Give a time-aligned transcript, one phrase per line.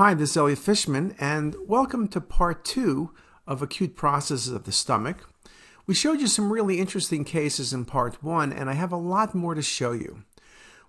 [0.00, 3.10] Hi, this is Elliot Fishman, and welcome to part two
[3.46, 5.28] of acute processes of the stomach.
[5.86, 9.34] We showed you some really interesting cases in part one, and I have a lot
[9.34, 10.22] more to show you.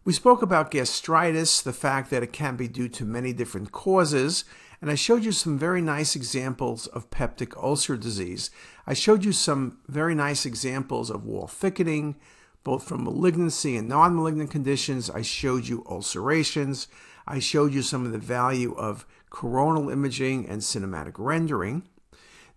[0.06, 4.46] We spoke about gastritis, the fact that it can be due to many different causes,
[4.82, 8.50] and I showed you some very nice examples of peptic ulcer disease.
[8.88, 12.16] I showed you some very nice examples of wall thickening,
[12.64, 15.10] both from malignancy and non malignant conditions.
[15.10, 16.88] I showed you ulcerations.
[17.28, 21.88] I showed you some of the value of coronal imaging and cinematic rendering.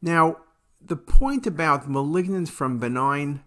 [0.02, 0.38] Now,
[0.80, 3.42] the point about malignant from benign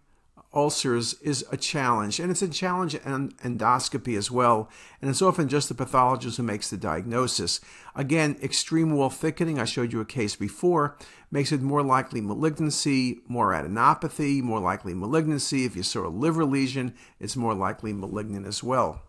[0.58, 5.48] ulcers is a challenge, and it's a challenge in endoscopy as well, and it's often
[5.48, 7.62] just the pathologist who makes the diagnosis.
[7.96, 10.98] Again, extreme wall thickening, I showed you a case before,
[11.30, 15.64] makes it more likely malignancy, more adenopathy, more likely malignancy.
[15.64, 19.04] If you saw a liver lesion, it's more likely malignant as well.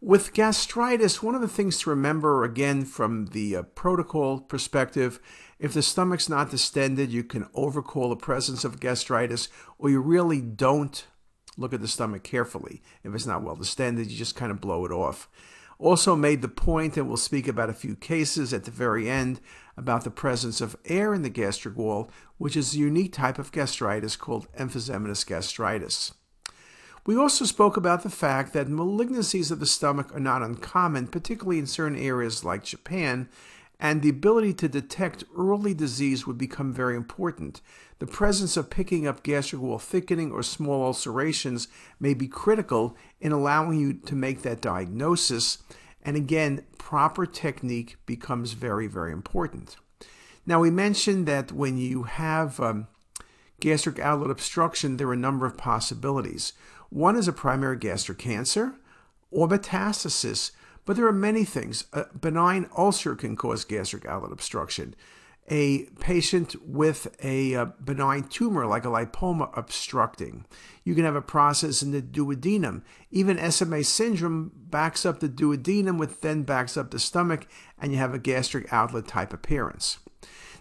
[0.00, 5.20] With gastritis, one of the things to remember, again, from the uh, protocol perspective,
[5.58, 10.40] if the stomach's not distended, you can overcall the presence of gastritis, or you really
[10.40, 11.06] don't
[11.56, 12.82] look at the stomach carefully.
[13.02, 15.28] If it's not well distended, you just kind of blow it off.
[15.78, 19.40] Also, made the point, and we'll speak about a few cases at the very end,
[19.76, 23.52] about the presence of air in the gastric wall, which is a unique type of
[23.52, 26.12] gastritis called emphysematous gastritis.
[27.04, 31.58] We also spoke about the fact that malignancies of the stomach are not uncommon, particularly
[31.58, 33.28] in certain areas like Japan,
[33.78, 37.60] and the ability to detect early disease would become very important.
[37.98, 41.68] The presence of picking up gastric wall thickening or small ulcerations
[42.00, 45.58] may be critical in allowing you to make that diagnosis.
[46.02, 49.76] And again, proper technique becomes very, very important.
[50.46, 52.86] Now, we mentioned that when you have um,
[53.60, 56.52] gastric outlet obstruction, there are a number of possibilities.
[56.88, 58.74] One is a primary gastric cancer
[59.30, 60.52] or metastasis,
[60.86, 61.84] but there are many things.
[61.92, 64.94] A benign ulcer can cause gastric outlet obstruction.
[65.48, 70.44] A patient with a, uh, benign tumor like a lipoma obstructing.
[70.82, 72.82] You can have a process in the duodenum.
[73.10, 77.46] Even SMA syndrome backs up the duodenum, which then backs up the stomach,
[77.78, 79.98] and you have a gastric outlet type appearance.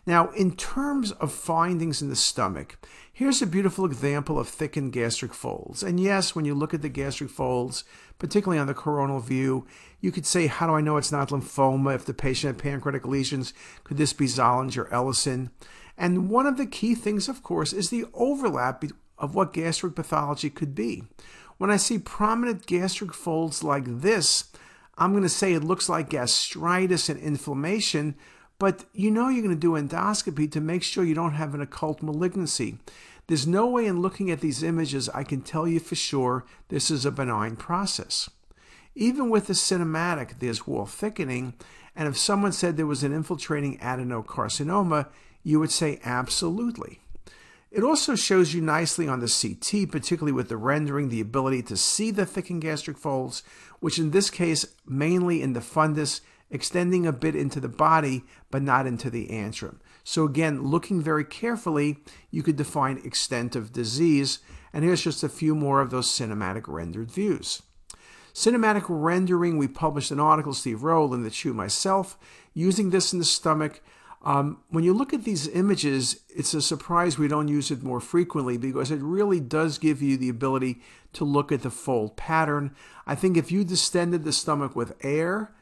[0.08, 2.78] Now, in terms of findings in the stomach,
[3.12, 5.82] here's a beautiful example of thickened gastric folds.
[5.82, 7.84] And yes, when you look at the gastric folds,
[8.20, 9.66] particularly on the coronal view,
[10.00, 11.96] you could say, how do I know it's not lymphoma?
[11.96, 15.50] If the patient had pancreatic lesions, could this be Zollinger Ellison?
[15.98, 18.84] And one of the key things, of course, is the overlap
[19.18, 21.04] of what gastric pathology could be.
[21.58, 24.52] When I see prominent gastric folds like this,
[24.98, 28.16] I'm going to say it looks like gastritis and inflammation,
[28.60, 31.62] but you know you're going to do endoscopy to make sure you don't have an
[31.62, 32.78] occult malignancy.
[33.28, 36.92] There's no way in looking at these images I can tell you for sure this
[36.92, 38.30] is a benign process.
[38.94, 41.54] Even with the cinematic, there's wall thickening,
[41.96, 45.08] and if someone said there was an infiltrating adenocarcinoma,
[45.44, 47.00] you would say absolutely.
[47.72, 51.76] It also shows you nicely on the CT, particularly with the rendering, the ability to
[51.76, 53.44] see the thickened gastric folds,
[53.82, 56.22] which in this case, mainly in the fundus
[56.56, 59.78] extending a bit into the body, but not into the antrum.
[60.04, 61.98] So again, looking very carefully,
[62.32, 64.40] you could define extent of disease.
[64.74, 67.62] And here's just a few more of those cinematic rendered views.
[68.34, 72.18] Cinematic rendering, we published an article, Steve Rowe, Linda Chu myself,
[72.54, 73.82] using this in the stomach.
[74.24, 78.02] Um, when you look at these images, it's a surprise we don't use it more
[78.02, 80.82] frequently because it really does give you the ability
[81.14, 82.76] to look at the fold pattern.
[83.08, 85.55] I think if you distended the stomach with air,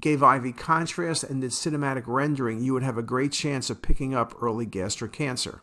[0.00, 4.14] gave IV contrast and did cinematic rendering, you would have a great chance of picking
[4.14, 5.62] up early gastric cancer.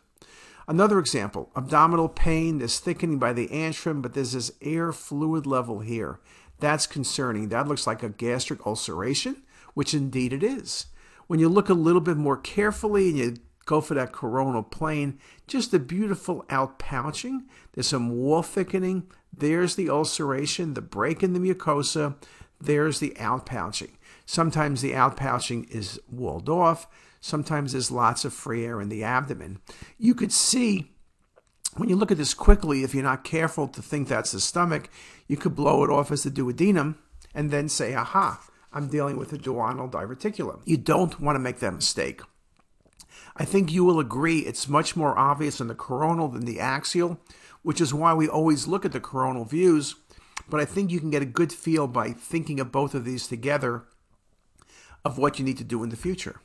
[0.68, 5.80] Another example abdominal pain, there's thickening by the antrum, but there's this air fluid level
[5.80, 6.20] here.
[6.59, 7.50] That's concerning.
[7.50, 9.44] That looks like a gastric ulceration,
[9.74, 10.88] which indeed it is.
[11.28, 15.19] When you look a little bit more carefully and you go for that coronal plane,
[15.46, 17.42] just a beautiful outpouching.
[17.74, 19.08] There's some wall thickening.
[19.31, 22.16] There's the ulceration, the break in the mucosa.
[22.60, 23.92] There's the outpouching.
[24.27, 26.85] Sometimes the outpouching is walled off.
[27.21, 29.59] Sometimes there's lots of free air in the abdomen.
[29.97, 30.91] You could see
[31.77, 34.89] when you look at this quickly, if you're not careful to think that's the stomach,
[35.27, 36.95] you could blow it off as the duodenum
[37.33, 38.44] and then say, aha,
[38.74, 40.62] I'm dealing with a duodenal diverticulum.
[40.65, 42.21] You don't want to make that mistake.
[43.38, 47.18] I think you will agree it's much more obvious in the coronal than the axial,
[47.62, 49.95] which is why we always look at the coronal views.
[50.50, 53.27] But I think you can get a good feel by thinking of both of these
[53.27, 53.85] together
[55.07, 56.42] of what you need to do in the future.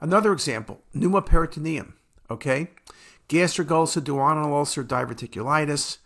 [0.00, 1.92] Another example, pneumoperitoneum,
[2.30, 2.70] okay?
[3.28, 5.98] Gastric ulcer, duodenal ulcer, diverticulitis.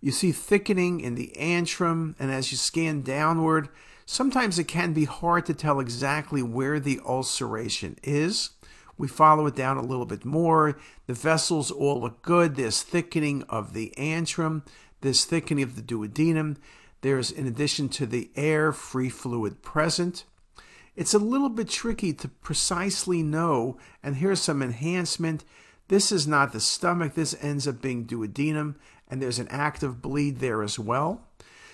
[0.00, 3.68] You see thickening in the antrum, and as you scan downward,
[4.06, 8.50] Sometimes it can be hard to tell exactly where the ulceration is.
[8.98, 10.78] We follow it down a little bit more.
[11.06, 12.54] The vessels all look good.
[12.54, 14.62] There's thickening of the antrum,
[15.00, 16.56] there's thickening of the duodenum.
[17.00, 20.24] There's, in addition to the air, free fluid present.
[20.96, 25.44] It's a little bit tricky to precisely know, and here's some enhancement.
[25.88, 28.76] This is not the stomach, this ends up being duodenum,
[29.08, 31.26] and there's an active bleed there as well.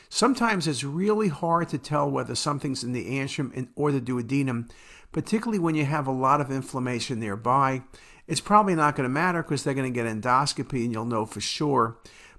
[0.09, 4.69] Sometimes it's really hard to tell whether something's in the antrum or the duodenum,
[5.13, 7.83] particularly when you have a lot of inflammation nearby.
[8.27, 11.27] It's probably not going to matter because they're going to get endoscopy and you'll know
[11.27, 11.99] for sure.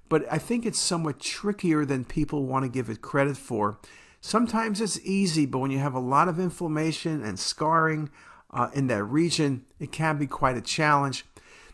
[0.09, 3.79] But I think it's somewhat trickier than people want to give it credit for.
[4.21, 8.09] Sometimes it's easy, but when you have a lot of inflammation and scarring
[8.51, 11.25] uh, in that region, it can be quite a challenge.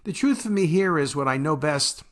[0.05, 2.03] The truth for me here is what I know best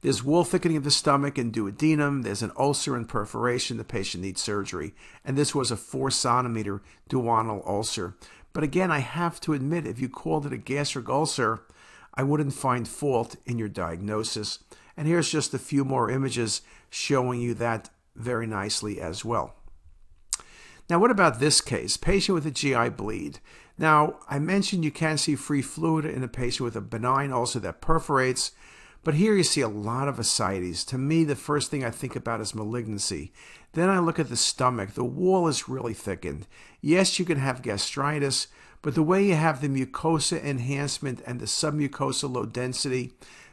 [0.00, 2.22] there's wall thickening of the stomach and duodenum.
[2.22, 3.78] There's an ulcer and perforation.
[3.78, 4.94] The patient needs surgery.
[5.24, 8.14] And this was a four centimeter duodenal ulcer.
[8.52, 11.62] But again, I have to admit, if you called it a gastric ulcer,
[12.14, 14.60] I wouldn't find fault in your diagnosis.
[14.96, 19.54] And here's just a few more images showing you that very nicely as well.
[20.90, 21.96] Now, what about this case?
[21.96, 23.40] Patient with a GI bleed.
[23.76, 27.60] Now, I mentioned you can see free fluid in a patient with a benign ulcer
[27.60, 28.52] that perforates.
[29.04, 30.84] But here you see a lot of ascites.
[30.86, 33.32] To me, the first thing I think about is malignancy.
[33.72, 34.94] Then I look at the stomach.
[34.94, 36.46] The wall is really thickened.
[36.80, 38.48] Yes, you can have gastritis,
[38.82, 43.12] but the way you have the mucosa enhancement and the submucosal low density,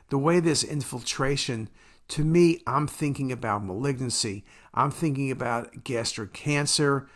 [0.10, 1.70] the way there's infiltration,
[2.10, 4.44] to me, I'm thinking about malignancy.
[4.74, 7.10] I'm thinking about gastric cancer,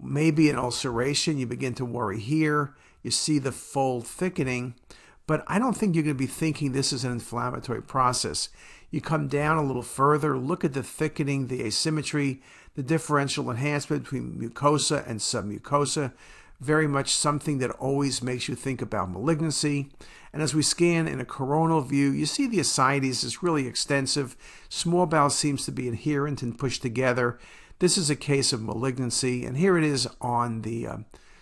[0.00, 1.38] maybe an ulceration.
[1.38, 2.74] You begin to worry here.
[3.02, 4.74] You see the fold thickening.
[5.26, 8.48] But I don't think you're going to be thinking this is an inflammatory process.
[8.90, 12.40] You come down a little further, look at the thickening, the asymmetry,
[12.76, 16.12] the differential enhancement between mucosa and submucosa.
[16.60, 19.90] Very much something that always makes you think about malignancy.
[20.32, 24.36] And as we scan in a coronal view, you see the ascites is really extensive.
[24.68, 27.38] Small bowel seems to be adherent and pushed together.
[27.78, 30.96] This is a case of malignancy, and here it is on the uh,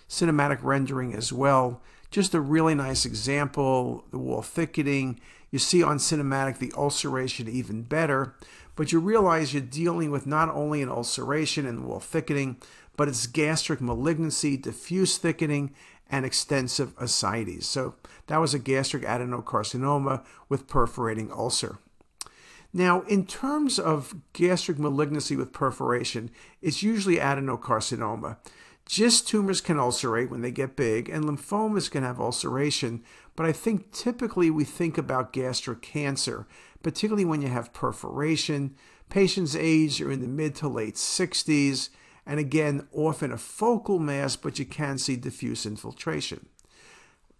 [0.08, 1.80] cinematic rendering as well.
[2.10, 5.20] Just a really nice example, the wall thickening.
[5.50, 8.34] You see on cinematic the ulceration even better,
[8.76, 12.56] but you realize you're dealing with not only an ulceration and wall thickening,
[12.96, 15.74] but it's gastric malignancy, diffuse thickening,
[16.10, 17.66] and extensive ascites.
[17.66, 17.94] So
[18.26, 21.78] that was a gastric adenocarcinoma with perforating ulcer.
[22.72, 26.30] Now, in terms of gastric malignancy with perforation,
[26.60, 28.36] it's usually adenocarcinoma.
[28.86, 33.02] GIST tumors can ulcerate when they get big, and lymphomas can have ulceration,
[33.36, 36.46] but I think typically we think about gastric cancer,
[36.84, 38.76] particularly when you have perforation.
[39.08, 41.88] Patients' age are in the mid to late 60s,
[42.24, 46.46] and again, often a focal mass, but you can see diffuse infiltration.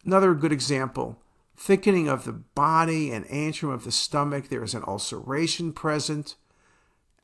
[0.04, 1.18] Another good example
[1.56, 6.34] thickening of the body and antrum of the stomach, there is an ulceration present.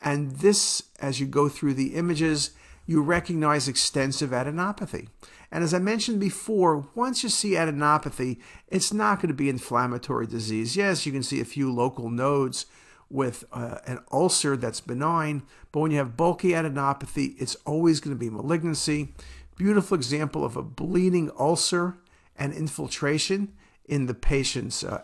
[0.00, 2.50] And this, as you go through the images,
[2.86, 5.08] you recognize extensive adenopathy.
[5.52, 8.38] And as I mentioned before, once you see adenopathy,
[8.68, 10.76] it's not going to be inflammatory disease.
[10.76, 12.66] Yes, you can see a few local nodes
[13.08, 15.42] with uh, an ulcer that's benign,
[15.72, 19.12] but when you have bulky adenopathy, it's always going to be malignancy.
[19.56, 21.98] Beautiful example of a bleeding ulcer
[22.36, 23.52] and infiltration
[23.84, 25.02] in the patient's uh,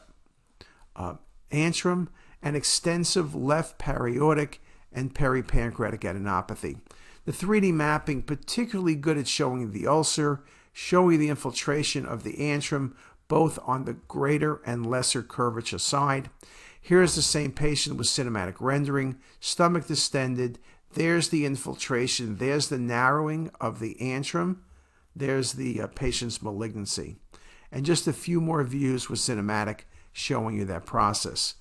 [0.94, 1.14] uh,
[1.50, 2.06] antrum
[2.40, 4.58] and extensive left periaortic
[4.92, 6.78] and peripancreatic adenopathy.
[7.26, 12.94] The 3D mapping particularly good at showing the ulcer, showing the infiltration of the antrum
[13.28, 16.30] both on the greater and lesser curvature side.
[16.80, 20.60] Here's the same patient with cinematic rendering, stomach distended.
[20.94, 22.36] There's the infiltration.
[22.36, 24.58] There's the narrowing of the antrum.
[25.16, 27.16] There's the uh, patient's malignancy.
[27.72, 29.80] And just a few more views with cinematic
[30.12, 31.54] showing you that process.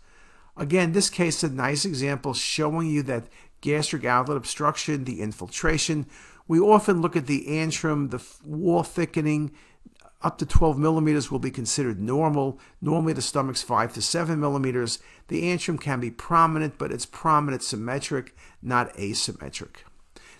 [0.55, 3.27] Again, this case is a nice example showing you that
[3.65, 6.05] gastric outlet obstruction, the infiltration.
[6.47, 9.51] We often look at the antrum, the wall thickening.
[10.21, 12.59] Up to 12 millimeters will be considered normal.
[12.79, 14.99] Normally, the stomach's 5 to 7 millimeters.
[15.29, 19.77] The antrum can be prominent, but it's prominent symmetric, not asymmetric.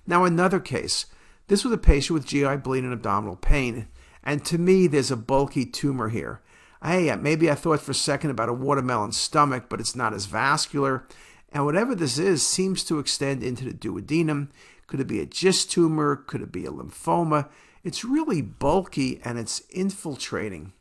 [0.06, 1.08] Now, another case.
[1.48, 3.88] This was a patient with GI bleeding and abdominal pain.
[4.24, 6.42] And to me, there's a bulky tumor here.
[6.84, 10.28] Hey, maybe I thought for a second about a watermelon stomach, but it's not as
[10.28, 11.08] vascular.
[11.56, 14.50] And whatever this is seems to extend into the duodenum.
[14.88, 16.18] Could it be a GIST tumor?
[16.18, 17.48] Could it be a lymphoma?
[17.82, 20.74] It's really bulky and it's infiltrating.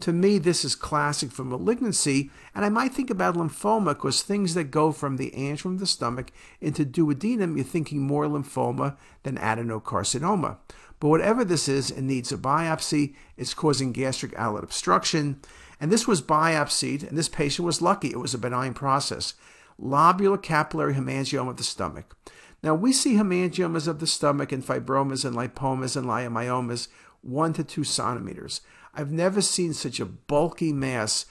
[0.00, 4.54] To me, this is classic for malignancy, and I might think about lymphoma because things
[4.54, 9.38] that go from the antrum of the stomach into duodenum, you're thinking more lymphoma than
[9.38, 10.58] adenocarcinoma.
[10.98, 13.14] But whatever this is, it needs a biopsy.
[13.36, 15.40] It's causing gastric outlet obstruction.
[15.80, 18.10] And this was biopsied, and this patient was lucky.
[18.10, 19.34] It was a benign process.
[19.80, 22.16] Lobular capillary hemangioma of the stomach.
[22.62, 26.88] Now, we see hemangiomas of the stomach and fibromas and lipomas and leiomyomas
[27.22, 28.60] one to two centimeters.
[28.94, 31.26] I've never seen such a bulky mass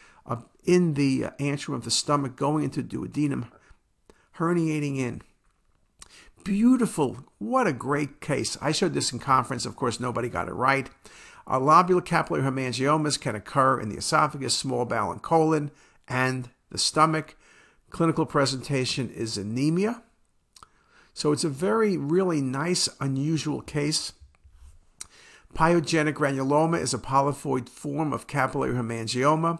[0.66, 3.50] in the antrum of the stomach going into duodenum,
[4.38, 5.22] herniating in.
[6.44, 7.26] Beautiful.
[7.38, 8.58] What a great case.
[8.62, 9.66] I showed this in conference.
[9.66, 10.90] Of course, nobody got it right.
[11.48, 15.72] Uh, lobular capillary hemangiomas can occur in the esophagus, small bowel, and colon,
[16.08, 17.36] and the stomach.
[17.90, 20.04] Clinical presentation is anemia.
[21.14, 24.14] So it's a very, really nice, unusual case.
[25.54, 29.60] Pyogenic granuloma is a polypoid form of capillary hemangioma,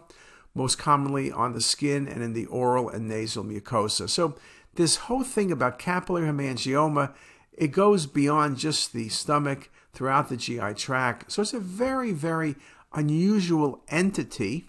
[0.54, 4.08] most commonly on the skin and in the oral and nasal mucosa.
[4.08, 4.36] So
[4.74, 7.14] this whole thing about capillary hemangioma,
[7.54, 11.32] it goes beyond just the stomach throughout the GI tract.
[11.32, 12.56] So it's a very, very
[12.92, 14.66] unusual entity.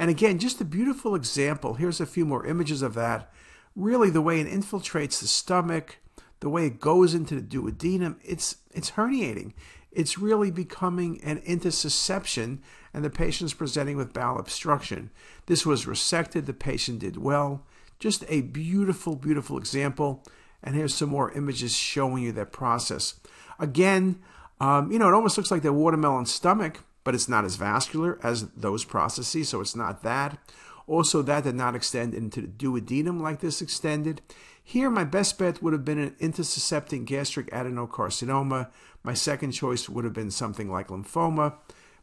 [0.00, 1.74] And again, just a beautiful example.
[1.74, 3.30] Here's a few more images of that.
[3.76, 5.98] Really, the way it infiltrates the stomach,
[6.40, 9.52] the way it goes into the duodenum, it's it's herniating
[9.92, 12.58] it's really becoming an intussusception,
[12.94, 15.10] and the patient's presenting with bowel obstruction.
[15.46, 17.66] This was resected, the patient did well.
[17.98, 20.24] Just a beautiful, beautiful example.
[20.62, 23.14] And here's some more images showing you that process.
[23.58, 24.20] Again,
[24.60, 28.18] um, you know, it almost looks like the watermelon stomach, but it's not as vascular
[28.22, 30.38] as those processes, so it's not that.
[30.86, 34.20] Also, that did not extend into the duodenum like this extended.
[34.62, 38.70] Here, my best bet would have been an intussuscepting gastric adenocarcinoma.
[39.02, 41.54] My second choice would have been something like lymphoma.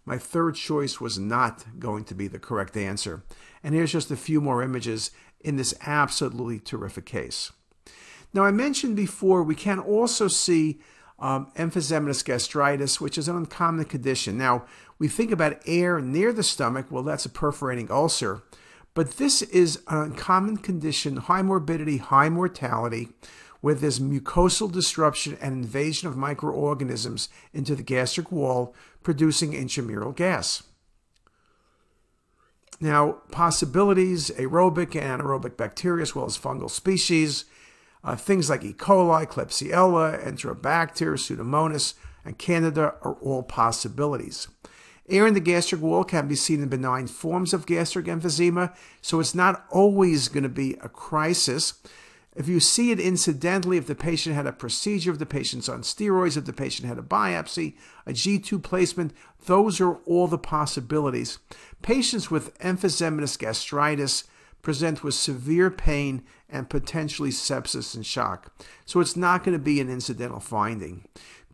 [0.05, 3.23] My third choice was not going to be the correct answer.
[3.61, 5.11] And here's just a few more images
[5.41, 7.51] in this absolutely terrific case.
[8.33, 10.79] Now, I mentioned before we can also see
[11.19, 14.37] um, emphysematous gastritis, which is an uncommon condition.
[14.37, 14.65] Now,
[14.99, 18.41] we think about air near the stomach, well, that's a perforating ulcer.
[18.93, 23.09] But this is an uncommon condition, high morbidity, high mortality,
[23.61, 28.73] where there's mucosal disruption and invasion of microorganisms into the gastric wall,
[29.03, 30.63] producing intramural gas.
[32.79, 37.45] Now, possibilities aerobic and anaerobic bacteria, as well as fungal species,
[38.03, 38.73] uh, things like E.
[38.73, 44.47] coli, Klebsiella, Enterobacter, Pseudomonas, and Candida are all possibilities.
[45.09, 49.19] Air in the gastric wall can be seen in benign forms of gastric emphysema, so
[49.19, 51.75] it's not always going to be a crisis.
[52.35, 55.81] If you see it incidentally, if the patient had a procedure, if the patient's on
[55.81, 59.13] steroids, if the patient had a biopsy, a G-tube placement,
[59.45, 61.39] those are all the possibilities.
[61.81, 64.25] Patients with emphysematous gastritis
[64.61, 68.51] present with severe pain and potentially sepsis and shock.
[68.85, 71.07] So it's not going to be an incidental finding.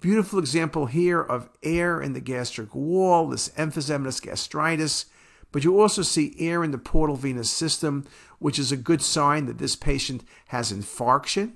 [0.03, 5.05] Beautiful example here of air in the gastric wall, this emphysematous gastritis.
[5.53, 8.03] But you also see air in the portal venous system,
[8.37, 11.53] which is a good sign that this patient has infarction.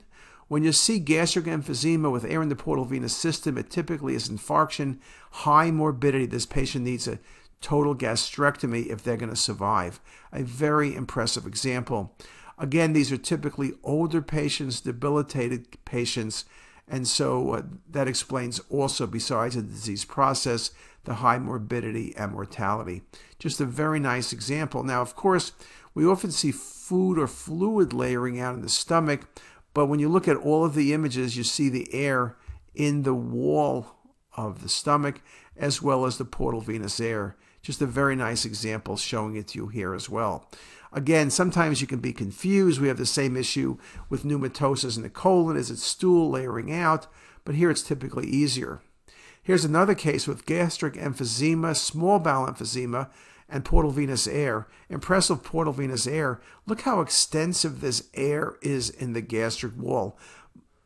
[0.47, 4.29] When you see gastric emphysema with air in the portal venous system, it typically is
[4.29, 4.99] infarction,
[5.31, 6.25] high morbidity.
[6.25, 7.19] This patient needs a
[7.59, 9.99] total gastrectomy if they're going to survive.
[10.31, 12.15] A very impressive example.
[12.57, 16.45] Again, these are typically older patients, debilitated patients
[16.87, 20.71] and so uh, that explains also, besides the disease process,
[21.03, 23.01] the high morbidity and mortality.
[23.39, 24.83] Just a very nice example.
[24.83, 25.53] Now, of course,
[25.93, 29.21] we often see food or fluid layering out in the stomach,
[29.73, 32.37] but when you look at all of the images, you see the air
[32.73, 33.95] in the wall
[34.35, 35.21] of the stomach
[35.55, 37.35] as well as the portal venous air.
[37.67, 40.49] Just a very nice example showing it to you here as well.
[40.93, 42.79] Again, sometimes you can be confused.
[42.79, 45.57] We have the same issue with pneumatosis in the colon.
[45.57, 47.07] Is it stool layering out?
[47.43, 48.79] But here it's typically easier.
[49.43, 53.09] Here's another case with gastric emphysema, small bowel emphysema,
[53.49, 54.69] and portal venous air.
[54.87, 56.39] Impressive portal venous air.
[56.67, 60.17] Look how extensive this air is in the gastric wall.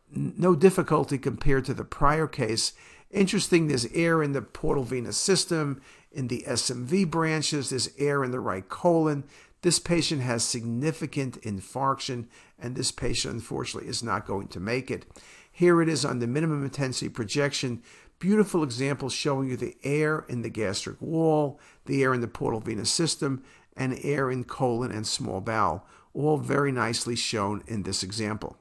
[0.09, 2.73] No difficulty compared to the prior case.
[3.11, 8.31] Interesting, there's air in the portal venous system, in the SMV branches, there's air in
[8.31, 9.23] the right colon.
[9.61, 12.25] This patient has significant infarction,
[12.59, 15.05] and this patient, unfortunately, is not going to make it.
[15.51, 17.83] Here it is on the minimum intensity projection.
[18.19, 22.59] Beautiful example showing you the air in the gastric wall, the air in the portal
[22.59, 23.43] venous system,
[23.75, 28.57] and air in colon and small bowel, all very nicely shown in this example.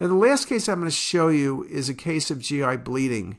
[0.00, 3.38] Now, the last case I'm going to show you is a case of GI bleeding.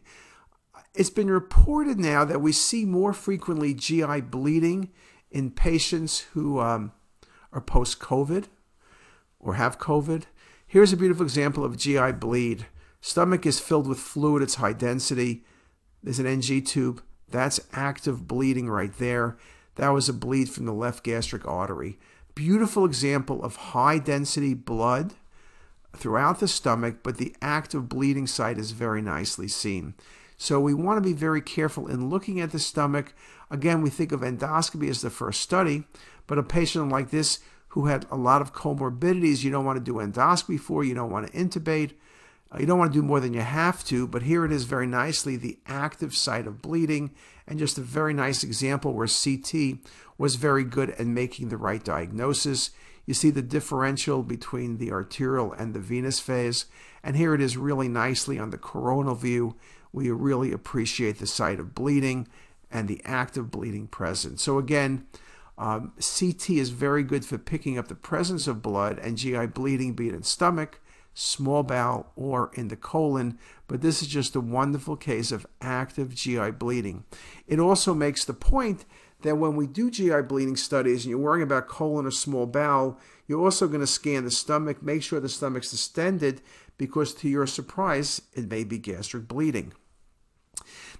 [0.93, 4.89] It's been reported now that we see more frequently GI bleeding
[5.29, 6.91] in patients who um,
[7.53, 8.47] are post COVID
[9.39, 10.23] or have COVID.
[10.67, 12.65] Here's a beautiful example of GI bleed.
[12.99, 15.43] Stomach is filled with fluid, it's high density.
[16.03, 17.01] There's an NG tube.
[17.29, 19.37] That's active bleeding right there.
[19.75, 21.97] That was a bleed from the left gastric artery.
[22.35, 25.13] Beautiful example of high density blood
[25.95, 29.93] throughout the stomach, but the active bleeding site is very nicely seen.
[30.41, 33.13] So we want to be very careful in looking at the stomach.
[33.51, 35.83] Again, we think of endoscopy as the first study,
[36.25, 39.83] but a patient like this who had a lot of comorbidities, you don't want to
[39.83, 41.91] do endoscopy for, you don't want to intubate.
[42.51, 44.63] Uh, you don't want to do more than you have to, but here it is
[44.63, 47.11] very nicely the active site of bleeding,
[47.45, 49.77] and just a very nice example where CT
[50.17, 52.71] was very good at making the right diagnosis.
[53.05, 56.65] You see the differential between the arterial and the venous phase,
[57.03, 59.55] and here it is really nicely on the coronal view.
[59.93, 62.27] We really appreciate the site of bleeding
[62.71, 64.39] and the active bleeding present.
[64.39, 65.05] So again,
[65.57, 69.93] um, CT is very good for picking up the presence of blood and GI bleeding,
[69.93, 70.79] be it in stomach,
[71.13, 76.15] small bowel, or in the colon, but this is just a wonderful case of active
[76.15, 77.03] GI bleeding.
[77.47, 78.85] It also makes the point
[79.21, 82.97] that when we do GI bleeding studies and you're worrying about colon or small bowel,
[83.27, 86.41] you're also going to scan the stomach, make sure the stomach's distended,
[86.77, 89.73] because to your surprise, it may be gastric bleeding.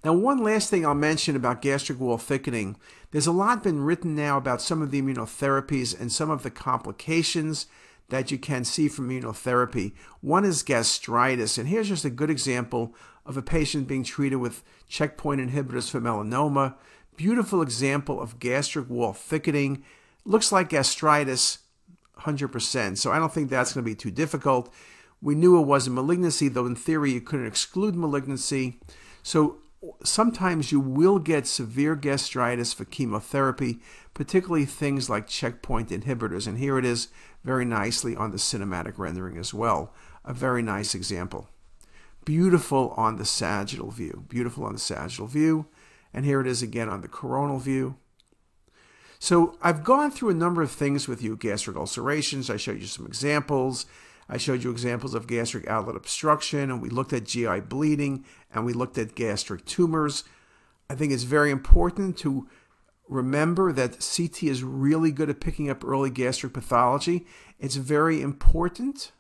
[0.04, 2.78] Now, one last thing I'll mention about gastric wall thickening.
[3.12, 6.52] There's a lot been written now about some of the immunotherapies and some of the
[6.52, 7.68] complications
[8.10, 9.94] that you can see from immunotherapy.
[10.22, 14.64] One is gastritis, and here's just a good example of a patient being treated with
[14.88, 16.76] checkpoint inhibitors for melanoma.
[17.16, 19.84] Beautiful example of gastric wall thickening.
[20.26, 21.60] Looks like gastritis
[22.20, 24.74] 100%, so I don't think that's going to be too difficult.
[25.22, 28.80] We knew it was a malignancy, though in theory you couldn't exclude malignancy.
[29.24, 29.58] So
[30.04, 33.80] sometimes you will get severe gastritis for chemotherapy,
[34.14, 36.48] particularly things like checkpoint inhibitors.
[36.48, 37.10] And here it is
[37.44, 39.94] very nicely on the cinematic rendering as well.
[40.24, 41.50] A very nice example.
[42.26, 44.26] Beautiful on the sagittal view.
[44.30, 45.66] Beautiful on the sagittal view.
[46.14, 47.96] And here it is again on the coronal view.
[49.18, 52.50] So I've gone through a number of things with you, gastric ulcerations.
[52.50, 53.86] I showed you some examples.
[54.32, 58.66] I showed you examples of gastric outlet obstruction, and we looked at GI bleeding, and
[58.66, 60.24] we looked at gastric tumors.
[60.90, 62.48] I think it's very important to
[63.10, 67.28] remember that CT is really good at picking up early gastric pathology.
[67.60, 69.12] It's very important.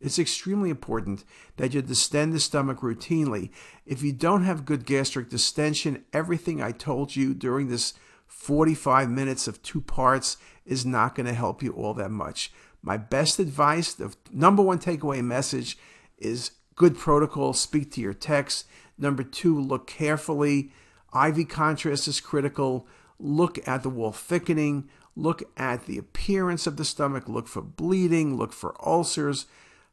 [0.00, 1.24] It's extremely important
[1.56, 3.50] that you distend the stomach routinely.
[3.84, 7.94] If you don't have good gastric distension, everything I told you during this
[8.28, 12.52] 45 minutes of two parts is not going to help you all that much.
[12.84, 15.78] My best advice, the number one takeaway message
[16.18, 18.66] is good protocol, speak to your techs.
[18.98, 20.70] Number two, look carefully.
[21.14, 22.86] IV contrast is critical.
[23.18, 24.90] Look at the wall thickening.
[25.16, 27.26] Look at the appearance of the stomach.
[27.26, 28.36] Look for bleeding.
[28.36, 29.46] Look for ulcers.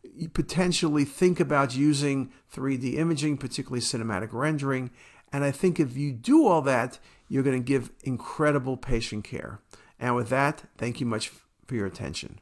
[0.04, 4.92] You potentially think about using 3D imaging, particularly cinematic rendering.
[5.32, 7.00] And I think if you do all that,
[7.30, 9.62] you're going to give incredible patient care.
[9.98, 11.32] And with that, thank you much
[11.66, 12.42] for your attention.